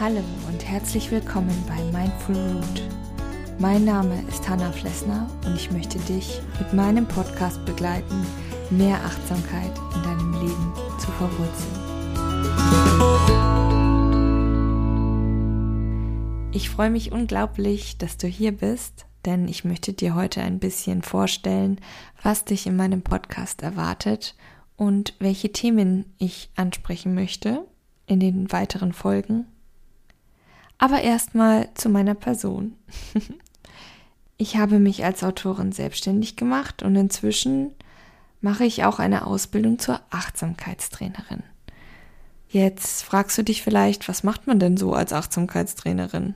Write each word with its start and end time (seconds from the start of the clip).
Hallo 0.00 0.24
und 0.48 0.64
herzlich 0.64 1.12
willkommen 1.12 1.54
bei 1.68 1.76
Mindful 1.96 2.34
Root. 2.34 2.82
Mein 3.60 3.84
Name 3.84 4.20
ist 4.28 4.48
Hanna 4.48 4.72
Flessner 4.72 5.30
und 5.46 5.54
ich 5.54 5.70
möchte 5.70 6.00
dich 6.00 6.40
mit 6.58 6.72
meinem 6.72 7.06
Podcast 7.06 7.64
begleiten, 7.64 8.26
mehr 8.70 8.96
Achtsamkeit 8.96 9.70
in 9.94 10.02
deinem 10.02 10.32
Leben 10.40 10.72
zu 10.98 11.08
verwurzeln. 11.12 11.82
Ich 16.50 16.68
freue 16.68 16.90
mich 16.90 17.12
unglaublich, 17.12 17.96
dass 17.98 18.16
du 18.16 18.26
hier 18.26 18.50
bist, 18.50 19.06
denn 19.24 19.48
ich 19.48 19.64
möchte 19.64 19.92
dir 19.92 20.14
heute 20.14 20.42
ein 20.42 20.58
bisschen 20.58 21.02
vorstellen, 21.02 21.80
was 22.22 22.44
dich 22.44 22.66
in 22.66 22.76
meinem 22.76 23.02
Podcast 23.02 23.62
erwartet 23.62 24.34
und 24.76 25.14
welche 25.18 25.52
Themen 25.52 26.06
ich 26.18 26.50
ansprechen 26.56 27.14
möchte 27.14 27.64
in 28.06 28.20
den 28.20 28.50
weiteren 28.52 28.92
Folgen. 28.92 29.46
Aber 30.78 31.00
erstmal 31.00 31.72
zu 31.74 31.88
meiner 31.88 32.14
Person. 32.14 32.76
ich 34.36 34.56
habe 34.56 34.80
mich 34.80 35.04
als 35.04 35.22
Autorin 35.22 35.70
selbstständig 35.70 36.36
gemacht 36.36 36.82
und 36.82 36.96
inzwischen 36.96 37.70
mache 38.40 38.64
ich 38.64 38.84
auch 38.84 38.98
eine 38.98 39.26
Ausbildung 39.26 39.78
zur 39.78 40.00
Achtsamkeitstrainerin. 40.10 41.44
Jetzt 42.48 43.02
fragst 43.04 43.38
du 43.38 43.44
dich 43.44 43.62
vielleicht, 43.62 44.08
was 44.08 44.24
macht 44.24 44.46
man 44.46 44.58
denn 44.58 44.76
so 44.76 44.92
als 44.92 45.12
Achtsamkeitstrainerin? 45.12 46.34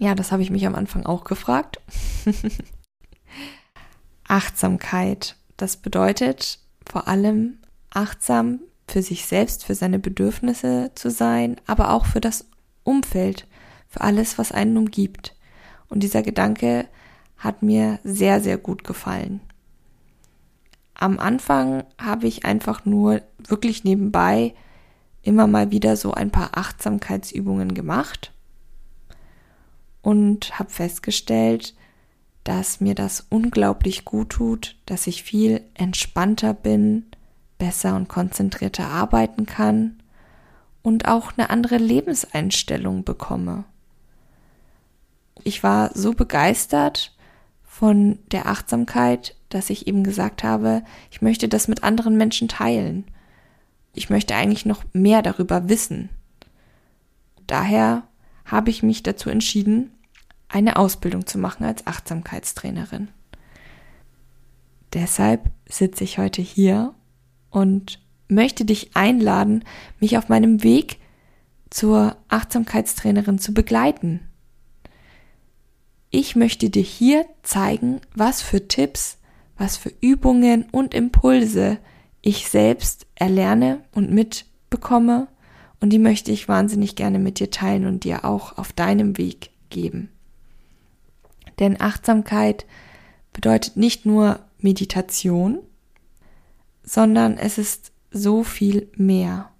Ja, 0.00 0.14
das 0.14 0.32
habe 0.32 0.42
ich 0.42 0.50
mich 0.50 0.66
am 0.66 0.74
Anfang 0.74 1.04
auch 1.04 1.24
gefragt. 1.24 1.78
Achtsamkeit, 4.26 5.36
das 5.58 5.76
bedeutet 5.76 6.58
vor 6.90 7.06
allem 7.06 7.58
achtsam 7.90 8.60
für 8.88 9.02
sich 9.02 9.26
selbst, 9.26 9.62
für 9.62 9.74
seine 9.74 9.98
Bedürfnisse 9.98 10.90
zu 10.94 11.10
sein, 11.10 11.56
aber 11.66 11.90
auch 11.90 12.06
für 12.06 12.22
das 12.22 12.46
Umfeld, 12.82 13.46
für 13.88 14.00
alles, 14.00 14.38
was 14.38 14.52
einen 14.52 14.78
umgibt. 14.78 15.36
Und 15.90 16.02
dieser 16.02 16.22
Gedanke 16.22 16.88
hat 17.36 17.62
mir 17.62 17.98
sehr, 18.02 18.40
sehr 18.40 18.56
gut 18.56 18.84
gefallen. 18.84 19.40
Am 20.94 21.18
Anfang 21.18 21.84
habe 21.98 22.26
ich 22.26 22.46
einfach 22.46 22.86
nur 22.86 23.20
wirklich 23.36 23.84
nebenbei 23.84 24.54
immer 25.20 25.46
mal 25.46 25.70
wieder 25.70 25.94
so 25.98 26.14
ein 26.14 26.30
paar 26.30 26.56
Achtsamkeitsübungen 26.56 27.74
gemacht 27.74 28.32
und 30.02 30.58
habe 30.58 30.70
festgestellt, 30.70 31.74
dass 32.44 32.80
mir 32.80 32.94
das 32.94 33.26
unglaublich 33.28 34.04
gut 34.04 34.30
tut, 34.30 34.76
dass 34.86 35.06
ich 35.06 35.22
viel 35.22 35.62
entspannter 35.74 36.54
bin, 36.54 37.06
besser 37.58 37.94
und 37.96 38.08
konzentrierter 38.08 38.86
arbeiten 38.86 39.46
kann 39.46 40.02
und 40.82 41.06
auch 41.06 41.32
eine 41.36 41.50
andere 41.50 41.76
Lebenseinstellung 41.76 43.04
bekomme. 43.04 43.64
Ich 45.44 45.62
war 45.62 45.90
so 45.94 46.12
begeistert 46.12 47.14
von 47.62 48.18
der 48.30 48.46
Achtsamkeit, 48.46 49.36
dass 49.48 49.70
ich 49.70 49.86
eben 49.86 50.04
gesagt 50.04 50.42
habe, 50.42 50.82
ich 51.10 51.22
möchte 51.22 51.48
das 51.48 51.68
mit 51.68 51.82
anderen 51.82 52.16
Menschen 52.16 52.48
teilen. 52.48 53.04
Ich 53.94 54.10
möchte 54.10 54.34
eigentlich 54.34 54.66
noch 54.66 54.84
mehr 54.92 55.22
darüber 55.22 55.68
wissen. 55.68 56.08
Daher 57.46 58.04
habe 58.50 58.70
ich 58.70 58.82
mich 58.82 59.02
dazu 59.02 59.30
entschieden, 59.30 59.92
eine 60.48 60.76
Ausbildung 60.76 61.26
zu 61.26 61.38
machen 61.38 61.64
als 61.64 61.86
Achtsamkeitstrainerin. 61.86 63.08
Deshalb 64.92 65.50
sitze 65.68 66.04
ich 66.04 66.18
heute 66.18 66.42
hier 66.42 66.94
und 67.50 68.00
möchte 68.28 68.64
dich 68.64 68.90
einladen, 68.94 69.64
mich 70.00 70.18
auf 70.18 70.28
meinem 70.28 70.62
Weg 70.62 70.98
zur 71.70 72.16
Achtsamkeitstrainerin 72.28 73.38
zu 73.38 73.54
begleiten. 73.54 74.20
Ich 76.10 76.34
möchte 76.34 76.70
dir 76.70 76.82
hier 76.82 77.26
zeigen, 77.42 78.00
was 78.14 78.42
für 78.42 78.66
Tipps, 78.66 79.18
was 79.56 79.76
für 79.76 79.92
Übungen 80.00 80.66
und 80.72 80.94
Impulse 80.94 81.78
ich 82.20 82.48
selbst 82.48 83.06
erlerne 83.14 83.84
und 83.92 84.10
mitbekomme 84.10 85.28
und 85.80 85.90
die 85.90 85.98
möchte 85.98 86.30
ich 86.30 86.48
wahnsinnig 86.48 86.94
gerne 86.94 87.18
mit 87.18 87.38
dir 87.40 87.50
teilen 87.50 87.86
und 87.86 88.04
dir 88.04 88.24
auch 88.24 88.58
auf 88.58 88.72
deinem 88.72 89.18
Weg 89.18 89.50
geben. 89.70 90.10
Denn 91.58 91.80
Achtsamkeit 91.80 92.66
bedeutet 93.32 93.76
nicht 93.76 94.06
nur 94.06 94.40
Meditation, 94.58 95.58
sondern 96.82 97.38
es 97.38 97.58
ist 97.58 97.92
so 98.10 98.42
viel 98.42 98.90
mehr. 98.96 99.50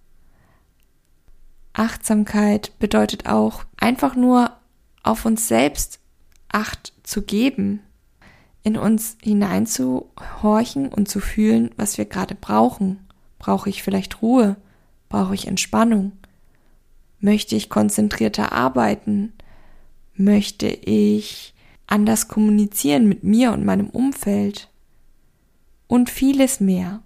Achtsamkeit 1.72 2.78
bedeutet 2.78 3.26
auch 3.26 3.64
einfach 3.76 4.16
nur 4.16 4.56
auf 5.02 5.24
uns 5.24 5.48
selbst 5.48 6.00
Acht 6.52 6.92
zu 7.04 7.22
geben, 7.22 7.80
in 8.64 8.76
uns 8.76 9.16
hineinzuhorchen 9.22 10.88
und 10.88 11.08
zu 11.08 11.20
fühlen, 11.20 11.70
was 11.76 11.96
wir 11.96 12.06
gerade 12.06 12.34
brauchen. 12.34 13.06
Brauche 13.38 13.70
ich 13.70 13.84
vielleicht 13.84 14.20
Ruhe? 14.20 14.56
Brauche 15.10 15.34
ich 15.34 15.48
Entspannung? 15.48 16.12
Möchte 17.18 17.56
ich 17.56 17.68
konzentrierter 17.68 18.52
arbeiten? 18.52 19.32
Möchte 20.14 20.68
ich 20.68 21.52
anders 21.88 22.28
kommunizieren 22.28 23.08
mit 23.08 23.24
mir 23.24 23.52
und 23.52 23.64
meinem 23.64 23.90
Umfeld? 23.90 24.68
Und 25.88 26.08
vieles 26.10 26.60
mehr. 26.60 27.02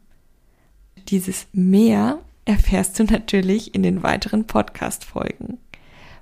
Dieses 1.09 1.47
mehr 1.53 2.21
erfährst 2.45 2.99
du 2.99 3.05
natürlich 3.05 3.75
in 3.75 3.83
den 3.83 4.03
weiteren 4.03 4.47
Podcast-Folgen. 4.47 5.57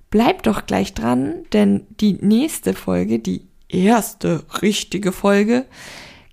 Bleib 0.09 0.45
doch 0.45 0.67
gleich 0.67 0.95
dran, 0.95 1.45
denn 1.53 1.85
die 2.01 2.13
nächste 2.13 2.75
Folge, 2.75 3.19
die 3.19 3.49
erste 3.69 4.45
richtige 4.63 5.11
Folge, 5.11 5.67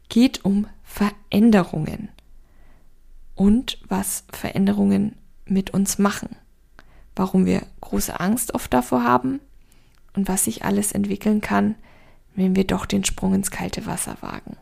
geht 0.09 0.45
um 0.45 0.67
Veränderungen 0.83 2.09
und 3.33 3.79
was 3.87 4.25
Veränderungen 4.31 5.15
mit 5.49 5.71
uns 5.71 5.97
machen, 5.97 6.35
warum 7.15 7.45
wir 7.45 7.63
große 7.81 8.19
Angst 8.19 8.53
oft 8.53 8.73
davor 8.73 9.03
haben 9.03 9.39
und 10.15 10.27
was 10.27 10.45
sich 10.45 10.63
alles 10.63 10.91
entwickeln 10.91 11.41
kann, 11.41 11.75
wenn 12.35 12.55
wir 12.55 12.65
doch 12.65 12.85
den 12.85 13.03
Sprung 13.03 13.33
ins 13.33 13.51
kalte 13.51 13.85
Wasser 13.85 14.17
wagen. 14.21 14.57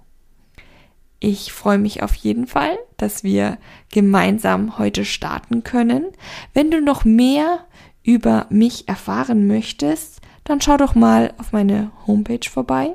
Ich 1.19 1.51
freue 1.51 1.79
mich 1.79 2.03
auf 2.03 2.13
jeden 2.13 2.45
Fall, 2.45 2.77
dass 2.97 3.23
wir 3.23 3.57
gemeinsam 3.91 4.77
heute 4.77 5.03
starten 5.03 5.63
können. 5.63 6.05
Wenn 6.53 6.69
du 6.69 6.79
noch 6.79 7.05
mehr 7.05 7.65
über 8.03 8.45
mich 8.49 8.87
erfahren 8.87 9.47
möchtest, 9.47 10.21
dann 10.43 10.61
schau 10.61 10.77
doch 10.77 10.93
mal 10.95 11.33
auf 11.37 11.51
meine 11.51 11.91
Homepage 12.05 12.47
vorbei, 12.49 12.91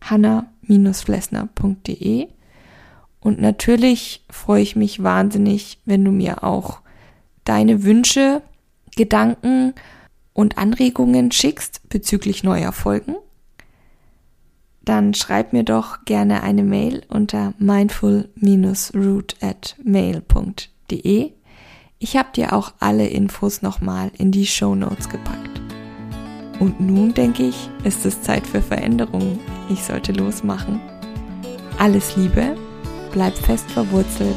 hanna-flessner.de. 0.00 2.28
Und 3.20 3.40
natürlich 3.40 4.24
freue 4.30 4.62
ich 4.62 4.76
mich 4.76 5.02
wahnsinnig, 5.02 5.80
wenn 5.84 6.04
du 6.04 6.12
mir 6.12 6.44
auch 6.44 6.82
deine 7.46 7.82
Wünsche, 7.82 8.42
Gedanken 8.94 9.74
und 10.34 10.58
Anregungen 10.58 11.32
schickst 11.32 11.88
bezüglich 11.88 12.44
neuer 12.44 12.72
Folgen 12.72 13.16
dann 14.86 15.14
schreib 15.14 15.52
mir 15.52 15.64
doch 15.64 16.04
gerne 16.04 16.42
eine 16.44 16.62
Mail 16.62 17.02
unter 17.08 17.52
mindful-root 17.58 19.36
at 19.42 19.76
mail.de. 19.82 21.32
Ich 21.98 22.16
habe 22.16 22.28
dir 22.34 22.52
auch 22.52 22.72
alle 22.78 23.08
Infos 23.08 23.62
nochmal 23.62 24.12
in 24.16 24.30
die 24.30 24.46
Show 24.46 24.76
Notes 24.76 25.08
gepackt. 25.08 25.60
Und 26.60 26.80
nun 26.80 27.12
denke 27.12 27.42
ich, 27.42 27.68
ist 27.82 28.06
es 28.06 28.22
Zeit 28.22 28.46
für 28.46 28.62
Veränderungen. 28.62 29.40
Ich 29.68 29.82
sollte 29.82 30.12
losmachen. 30.12 30.80
Alles 31.78 32.16
Liebe, 32.16 32.56
bleib 33.12 33.36
fest 33.36 33.68
verwurzelt. 33.72 34.36